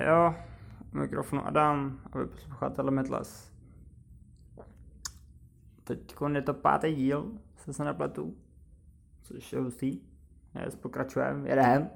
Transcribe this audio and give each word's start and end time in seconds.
Jo, 0.00 0.34
mikrofonu 0.92 1.46
Adam 1.46 2.00
a 2.12 2.18
vy 2.18 2.26
posloucháte 2.26 2.82
Limitless. 2.82 3.52
Teď 5.84 6.14
je 6.34 6.42
to 6.42 6.54
pátý 6.54 6.94
díl, 6.94 7.32
se 7.56 7.72
se 7.72 7.84
nepletu, 7.84 8.36
což 9.22 9.52
je 9.52 9.60
hustý. 9.60 10.00
Yes, 10.64 10.76
pokračujeme, 10.76 11.48
jedem, 11.48 11.90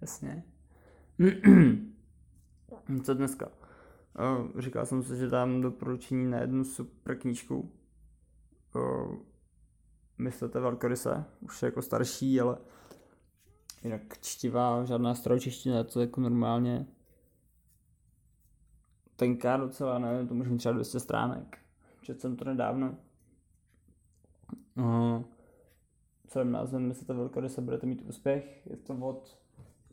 jasně. 0.00 0.44
Co 3.04 3.14
dneska? 3.14 3.48
O, 4.18 4.60
říkal 4.60 4.86
jsem 4.86 5.02
si, 5.02 5.16
že 5.16 5.28
dám 5.28 5.60
doporučení 5.60 6.30
na 6.30 6.38
jednu 6.38 6.64
super 6.64 7.18
knížku. 7.18 7.72
O, 8.74 9.10
myslete 10.18 10.60
Velkoryse, 10.60 11.24
už 11.40 11.62
je 11.62 11.66
jako 11.66 11.82
starší, 11.82 12.40
ale 12.40 12.56
jinak 13.84 14.20
čtivá, 14.20 14.84
žádná 14.84 15.14
staročeština, 15.14 15.84
to 15.84 16.00
je 16.00 16.06
jako 16.06 16.20
normálně 16.20 16.86
tenká 19.20 19.56
docela, 19.56 19.98
nevím, 19.98 20.28
to 20.28 20.34
může 20.34 20.50
mít 20.50 20.58
třeba 20.58 20.72
200 20.72 21.00
stránek. 21.00 21.58
Četl 22.02 22.20
jsem 22.20 22.36
to 22.36 22.44
nedávno. 22.44 22.96
Uh, 24.76 25.22
celým 26.26 26.52
názvem 26.52 26.88
Myslíte 26.88 27.14
velkoryse, 27.14 27.60
budete 27.60 27.86
mít 27.86 28.02
úspěch. 28.02 28.66
Je 28.66 28.76
to 28.76 28.94
od 28.94 29.38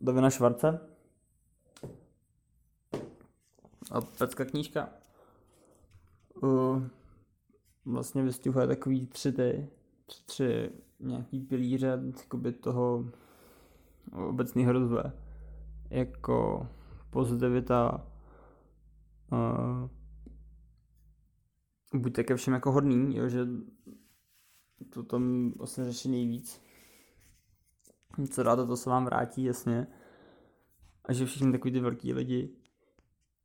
Davina 0.01 0.29
Švarce. 0.29 0.79
A 3.91 4.01
pecka 4.01 4.45
knížka. 4.45 4.89
Uh, 6.43 6.83
vlastně 7.85 8.23
vystihuje 8.23 8.67
takový 8.67 9.07
tři 9.07 9.31
ty, 9.31 9.67
tři, 10.05 10.23
tři 10.25 10.71
nějaký 10.99 11.39
pilíře 11.39 11.99
toho 12.61 13.05
obecného 14.29 14.71
rozvoje. 14.71 15.11
Jako 15.89 16.67
pozitivita, 17.09 18.07
uh, 19.31 19.89
buďte 21.93 22.23
ke 22.23 22.35
všem 22.35 22.53
jako 22.53 22.71
hodný, 22.71 23.17
jo, 23.17 23.29
že 23.29 23.47
to 24.89 25.03
tam 25.03 25.51
vlastně 25.51 25.85
řeší 25.85 26.09
nejvíc. 26.09 26.61
Co 28.29 28.43
dáte, 28.43 28.65
to 28.65 28.77
se 28.77 28.89
vám 28.89 29.05
vrátí, 29.05 29.43
jasně. 29.43 29.87
A 31.05 31.13
že 31.13 31.25
všichni 31.25 31.51
takový 31.51 31.71
ty 31.71 31.79
velký 31.79 32.13
lidi, 32.13 32.55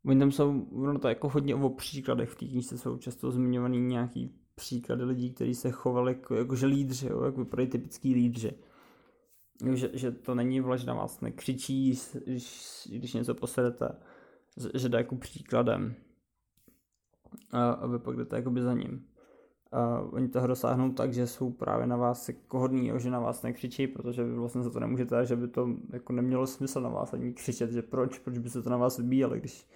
oni 0.05 0.19
tam 0.19 0.33
jsou, 0.33 0.61
ono 0.73 0.99
to 0.99 1.09
jako 1.09 1.29
hodně 1.29 1.55
o 1.55 1.71
příkladech, 1.71 2.31
v 2.31 2.37
té 2.37 2.47
knižce 2.47 2.79
jsou 2.79 2.99
často 2.99 3.31
zmiňovaný 3.31 3.81
nějaký 3.81 4.35
příklady 4.55 5.05
lidí, 5.05 5.31
kteří 5.33 5.55
se 5.55 5.71
chovali 5.71 6.13
jako, 6.13 6.35
jakože 6.35 6.67
lídři, 6.67 7.07
jo, 7.07 7.23
jako 7.23 7.45
pro 7.45 7.67
typický 7.67 8.15
lídři. 8.15 8.53
Že, 9.75 9.91
že 9.93 10.13
to 10.13 10.35
není 10.35 10.61
vlež 10.61 10.85
na 10.85 10.95
vás 10.95 11.21
nekřičí, 11.21 11.99
když, 12.25 12.89
když 12.93 13.15
něco 13.15 13.35
posedete, 13.35 13.89
že 14.75 14.89
jde 14.89 14.99
jako 14.99 15.17
příkladem. 15.17 15.95
A, 17.51 17.71
a 17.71 17.87
vy 17.87 17.99
pak 17.99 18.17
jdete 18.17 18.37
jakoby 18.37 18.63
za 18.63 18.75
ním. 18.75 19.07
A 19.73 20.01
oni 20.01 20.29
toho 20.29 20.47
dosáhnou 20.47 20.93
tak, 20.93 21.13
že 21.13 21.27
jsou 21.27 21.53
právě 21.53 21.87
na 21.87 21.97
vás 21.97 22.29
jako 22.29 22.59
hodný, 22.59 22.93
že 22.97 23.11
na 23.11 23.21
vás 23.21 23.43
nekřičí, 23.43 23.87
protože 23.87 24.25
vy 24.25 24.35
vlastně 24.35 24.63
za 24.63 24.71
to 24.71 24.81
nemůžete, 24.81 25.27
že 25.27 25.37
by 25.37 25.49
to 25.49 25.69
jako 25.93 26.13
nemělo 26.13 26.47
smysl 26.47 26.81
na 26.81 26.89
vás 26.89 27.15
ani 27.15 27.33
křičet, 27.33 27.71
že 27.71 27.83
proč, 27.83 28.19
proč 28.19 28.39
by 28.39 28.51
se 28.51 28.63
to 28.63 28.71
na 28.71 28.77
vás 28.77 28.99
vybíjeli, 28.99 29.41
když 29.41 29.67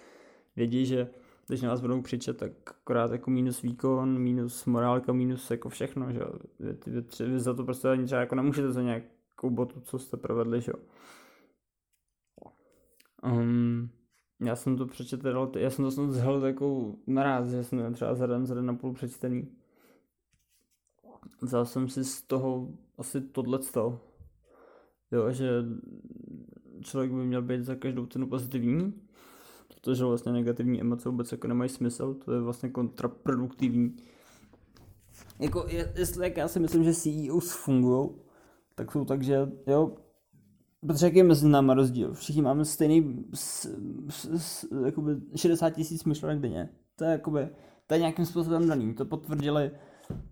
vědí, 0.55 0.85
že 0.85 1.09
když 1.47 1.61
na 1.61 1.69
vás 1.69 1.81
budou 1.81 2.01
křičet, 2.01 2.37
tak 2.37 2.51
akorát 2.65 3.11
jako 3.11 3.31
minus 3.31 3.61
výkon, 3.61 4.19
minus 4.19 4.65
morálka, 4.65 5.13
minus 5.13 5.51
jako 5.51 5.69
všechno, 5.69 6.11
že 6.11 6.19
vy, 6.59 6.77
vy, 6.85 7.01
vy, 7.19 7.25
vy 7.25 7.39
za 7.39 7.53
to 7.53 7.63
prostě 7.63 7.89
ani 7.89 8.05
třeba 8.05 8.21
jako 8.21 8.35
nemůžete 8.35 8.71
za 8.71 8.81
nějakou 8.81 9.49
botu, 9.49 9.79
co 9.79 9.99
jste 9.99 10.17
provedli, 10.17 10.61
že 10.61 10.71
jo. 10.71 10.79
Um, 13.23 13.89
já 14.39 14.55
jsem 14.55 14.77
to 14.77 14.85
přečetl, 14.85 15.51
já 15.57 15.69
jsem 15.69 15.85
to 15.85 15.91
snad 15.91 16.11
zhl 16.11 16.41
takovou 16.41 16.97
naraz, 17.07 17.47
že 17.47 17.63
jsem 17.63 17.93
třeba 17.93 18.15
za 18.15 18.27
den, 18.27 18.45
za 18.45 18.55
den 18.55 18.65
na 18.65 18.73
půl 18.73 18.93
přečtený. 18.93 19.47
Vzal 21.41 21.65
jsem 21.65 21.89
si 21.89 22.03
z 22.03 22.21
toho 22.21 22.69
asi 22.97 23.21
tohleto. 23.21 23.99
Jo, 25.11 25.31
že 25.31 25.49
člověk 26.81 27.11
by 27.11 27.25
měl 27.25 27.41
být 27.41 27.63
za 27.63 27.75
každou 27.75 28.05
cenu 28.05 28.27
pozitivní, 28.27 28.93
protože 29.67 30.03
vlastně 30.03 30.31
negativní 30.31 30.81
emoce 30.81 31.09
vůbec 31.09 31.31
jako 31.31 31.47
nemají 31.47 31.69
smysl, 31.69 32.13
to 32.13 32.33
je 32.33 32.41
vlastně 32.41 32.69
kontraproduktivní. 32.69 33.97
Jako, 35.39 35.65
jestli 35.95 36.23
jak 36.23 36.37
já 36.37 36.47
si 36.47 36.59
myslím, 36.59 36.83
že 36.83 36.93
CEOs 36.93 37.51
fungují, 37.51 38.09
tak 38.75 38.91
jsou 38.91 39.05
tak, 39.05 39.23
že 39.23 39.51
jo, 39.67 39.97
Protože 40.87 41.05
jaký 41.05 41.23
mezi 41.23 41.47
náma 41.47 41.73
rozdíl? 41.73 42.13
Všichni 42.13 42.41
máme 42.41 42.65
stejný 42.65 43.25
s, 43.33 43.65
s, 44.09 44.25
s, 44.25 44.67
jakoby 44.85 45.15
60 45.35 45.69
tisíc 45.69 46.03
myšlenek 46.03 46.39
denně. 46.39 46.69
To 46.95 47.03
je 47.03 47.11
jakoby, 47.11 47.49
to 47.87 47.93
je 47.93 47.99
nějakým 47.99 48.25
způsobem 48.25 48.67
daný. 48.67 48.93
To 48.93 49.05
potvrdili 49.05 49.71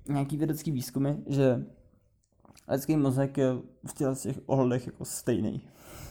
nějaký 0.10 0.38
vědecký 0.38 0.72
výzkumy, 0.72 1.10
že 1.28 1.66
lidský 2.68 2.98
mozek 2.98 3.38
je 3.38 3.54
v 3.88 3.94
těch 3.94 4.36
ohledech 4.46 4.86
jako 4.86 5.06
stejný. 5.06 5.62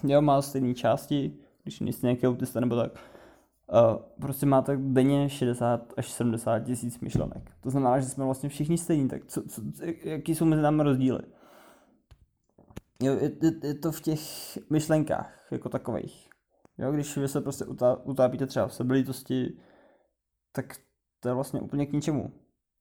Jo, 0.03 0.23
má 0.23 0.43
stejné 0.43 0.75
části, 0.75 1.37
když 1.63 1.81
nejste 1.81 2.07
nějaký 2.07 2.27
autista 2.27 2.61
nebo 2.61 2.77
tak. 2.77 2.93
Uh, 2.93 3.97
prostě 4.21 4.47
máte 4.47 4.77
denně 4.77 5.29
60 5.29 5.93
až 5.97 6.11
70 6.11 6.59
tisíc 6.59 7.01
myšlenek. 7.01 7.51
To 7.61 7.71
znamená, 7.71 8.01
že 8.01 8.07
jsme 8.07 8.25
vlastně 8.25 8.49
všichni 8.49 8.79
stejní, 8.79 9.09
tak 9.09 9.27
co, 9.27 9.43
co, 9.43 9.63
jaký 10.05 10.35
jsou 10.35 10.45
mezi 10.45 10.63
námi 10.63 10.83
rozdíly? 10.83 11.21
Jo, 13.03 13.13
je, 13.13 13.33
je, 13.43 13.53
je 13.63 13.75
to 13.75 13.93
v 13.93 14.01
těch 14.01 14.21
myšlenkách 14.71 15.49
jako 15.51 15.69
takových. 15.69 16.29
Jo, 16.79 16.93
když 16.93 17.17
vy 17.17 17.29
se 17.29 17.41
prostě 17.41 17.65
utá, 17.65 17.97
utápíte 18.05 18.47
třeba 18.47 18.67
v 18.67 18.75
sebilitosti, 18.75 19.59
tak 20.53 20.77
to 21.21 21.29
je 21.29 21.35
vlastně 21.35 21.61
úplně 21.61 21.87
k 21.87 21.93
ničemu. 21.93 22.33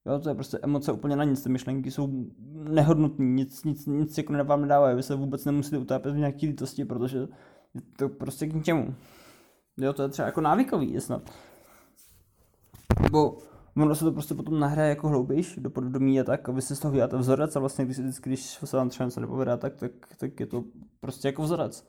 Jo, 0.06 0.18
to 0.18 0.28
je 0.28 0.34
prostě 0.34 0.58
emoce 0.62 0.92
úplně 0.92 1.16
na 1.16 1.24
nic, 1.24 1.42
ty 1.42 1.48
myšlenky 1.48 1.90
jsou 1.90 2.08
nehodnotní, 2.52 3.26
nic, 3.26 3.64
nic, 3.64 3.86
nic 3.86 4.18
jako 4.18 4.44
vám 4.44 4.62
nedávají, 4.62 4.96
vy 4.96 5.02
se 5.02 5.14
vůbec 5.14 5.44
nemusíte 5.44 5.78
utápět 5.78 6.12
v 6.12 6.18
nějaké 6.18 6.46
lítosti, 6.46 6.84
protože 6.84 7.18
je 7.74 7.80
to 7.98 8.08
prostě 8.08 8.46
k 8.46 8.54
ničemu. 8.54 8.94
Jo, 9.76 9.92
to 9.92 10.02
je 10.02 10.08
třeba 10.08 10.26
jako 10.26 10.40
návykový, 10.40 10.92
je 10.92 11.00
snad. 11.00 11.30
Bo 13.10 13.38
ono 13.76 13.94
se 13.94 14.04
to 14.04 14.12
prostě 14.12 14.34
potom 14.34 14.60
nahraje 14.60 14.88
jako 14.88 15.08
hloubější 15.08 15.60
do 15.60 15.70
podvědomí 15.70 16.20
a 16.20 16.24
tak 16.24 16.48
a 16.48 16.52
vy 16.52 16.62
si 16.62 16.76
z 16.76 16.80
toho 16.80 16.92
vyjáte 16.92 17.16
vzorec 17.16 17.56
a 17.56 17.60
vlastně 17.60 17.84
když, 17.84 17.98
když 18.22 18.58
se 18.64 18.76
vám 18.76 18.88
třeba 18.88 19.04
něco 19.04 19.20
nepovedá, 19.20 19.56
tak, 19.56 19.76
tak, 19.76 19.90
tak 20.16 20.40
je 20.40 20.46
to 20.46 20.64
prostě 21.00 21.28
jako 21.28 21.42
vzorec. 21.42 21.88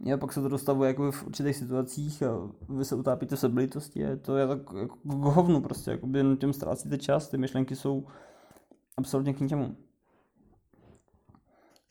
Jo, 0.00 0.18
pak 0.18 0.32
se 0.32 0.42
to 0.42 0.48
dostavuje 0.48 0.88
jako 0.88 1.12
v 1.12 1.26
určitých 1.26 1.56
situacích 1.56 2.22
a 2.22 2.50
vy 2.68 2.84
se 2.84 2.94
utápíte 2.94 3.36
v 3.36 3.40
seblitosti 3.40 4.06
a 4.06 4.16
to 4.16 4.36
je 4.36 4.46
tak 4.46 4.58
jako 4.58 4.96
k 4.96 5.12
hovnu 5.12 5.60
prostě, 5.60 5.90
jako 5.90 6.06
by 6.06 6.36
těm 6.40 6.52
ztrácíte 6.52 6.98
čas, 6.98 7.28
ty 7.28 7.38
myšlenky 7.38 7.76
jsou 7.76 8.06
absolutně 8.96 9.34
k 9.34 9.40
ničemu. 9.40 9.76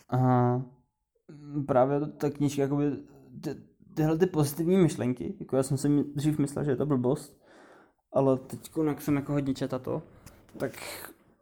A 0.10 0.62
právě 1.68 2.00
ta 2.00 2.30
knížka, 2.30 2.62
jakoby, 2.62 2.92
ty, 3.44 3.56
tyhle 3.94 4.18
ty 4.18 4.26
pozitivní 4.26 4.78
myšlenky, 4.78 5.36
jako 5.40 5.56
já 5.56 5.64
jsem 5.64 5.78
si 5.78 6.04
dřív 6.04 6.40
myslel, 6.40 6.66
že 6.66 6.72
je 6.72 6.76
to 6.76 6.86
blbost, 6.86 7.42
ale 8.14 8.38
teď, 8.38 8.72
jak 8.88 9.02
jsem 9.02 9.16
jako 9.16 9.32
hodně 9.34 9.54
četl 9.54 9.80
to, 9.80 10.02
tak 10.58 10.72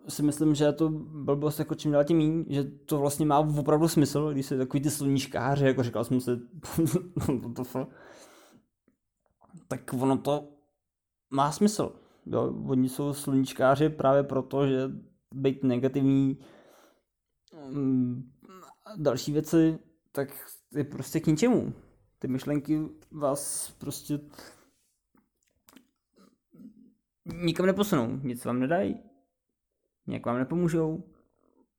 si 0.08 0.24
myslím, 0.24 0.56
že 0.56 0.72
to 0.72 0.90
blbost 0.90 1.60
jako 1.60 1.76
čím 1.76 1.92
dál 1.92 2.04
tím 2.04 2.18
míň, 2.18 2.46
že 2.50 2.64
to 2.64 2.98
vlastně 2.98 3.26
má 3.26 3.40
opravdu 3.40 3.88
smysl, 3.88 4.32
když 4.32 4.46
se 4.46 4.58
takový 4.58 4.84
ty 4.84 4.92
sluníčkáři, 4.92 5.66
jako 5.66 5.84
říkal 5.84 6.04
jsem 6.04 6.22
si, 6.22 6.32
tak 9.68 9.94
ono 9.94 10.18
to 10.18 10.48
má 11.30 11.52
smysl. 11.52 11.96
Jo, 12.26 12.54
oni 12.68 12.90
jsou 12.90 13.14
sluníčkáři 13.14 13.90
právě 13.90 14.24
proto, 14.24 14.68
že 14.68 14.92
být 15.34 15.64
negativní 15.64 16.38
mm, 17.70 18.32
další 18.98 19.32
věci, 19.32 19.80
tak 20.12 20.30
je 20.76 20.84
prostě 20.84 21.20
k 21.20 21.28
ničemu. 21.28 21.74
Ty 22.20 22.28
myšlenky 22.28 22.82
vás 23.12 23.72
prostě 23.78 24.20
nikam 27.26 27.66
neposunou, 27.66 28.20
nic 28.24 28.46
vám 28.46 28.60
nedají, 28.60 29.00
nějak 30.08 30.26
vám 30.26 30.38
nepomůžou, 30.38 31.04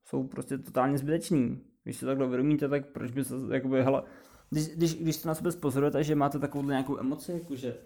jsou 0.05 0.27
prostě 0.27 0.59
totálně 0.59 0.99
zbyteční. 0.99 1.65
Když 1.85 1.97
se 1.97 2.07
takhle 2.07 2.27
uvědomíte, 2.27 2.69
tak 2.69 2.93
proč 2.93 3.11
by 3.11 3.25
se, 3.25 3.35
jakoby, 3.53 3.83
hele, 3.83 4.03
když, 4.51 4.69
když, 4.69 4.95
když 4.95 5.17
to 5.17 5.29
na 5.29 5.35
sebe 5.35 5.53
spozorujete, 5.53 6.05
že 6.05 6.15
máte 6.15 6.39
takovou 6.39 6.65
nějakou 6.65 6.99
emoci, 6.99 7.33
jakože 7.33 7.77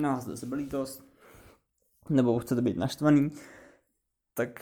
na 0.00 0.12
vás 0.12 0.26
jde 0.26 0.36
sebelítost, 0.36 1.04
nebo 2.08 2.38
chcete 2.38 2.62
být 2.62 2.76
naštvaný, 2.76 3.30
tak 4.34 4.60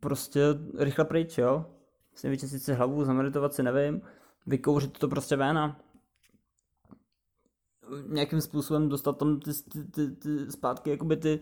prostě 0.00 0.40
rychle 0.78 1.04
pryč, 1.04 1.38
jo. 1.38 1.66
Si 2.14 2.28
vyčistit 2.28 2.62
si 2.62 2.72
hlavu, 2.72 3.04
zameditovat 3.04 3.54
si, 3.54 3.62
nevím, 3.62 4.02
vykouřit 4.46 4.98
to 4.98 5.08
prostě 5.08 5.36
ven 5.36 5.58
a 5.58 5.80
nějakým 8.06 8.40
způsobem 8.40 8.88
dostat 8.88 9.18
tam 9.18 9.40
ty, 9.40 9.50
ty, 9.72 9.84
ty, 9.84 10.16
ty 10.16 10.52
zpátky 10.52 10.90
jakoby 10.90 11.16
ty, 11.16 11.40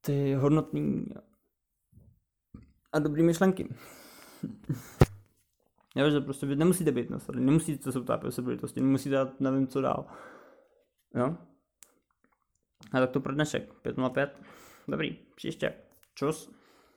ty 0.00 0.34
hodnotný 0.34 1.06
a 2.92 2.98
dobrý 2.98 3.22
myšlenky. 3.22 3.74
Jo, 5.96 6.10
že 6.10 6.20
prostě 6.20 6.46
vy 6.46 6.56
nemusíte 6.56 6.92
být 6.92 7.10
nasledný, 7.10 7.46
nemusíte 7.46 7.92
se 7.92 7.98
utápět 7.98 8.28
osobitosti, 8.28 8.80
nemusíte 8.80 9.14
dát 9.14 9.40
nevím 9.40 9.66
co 9.66 9.80
dál. 9.80 10.06
Jo? 11.14 11.36
A 12.92 13.00
tak 13.00 13.10
to 13.10 13.20
pro 13.20 13.34
dnešek. 13.34 13.72
505. 13.82 14.42
Dobrý, 14.88 15.18
příště. 15.34 15.74
Čus. 16.14 16.50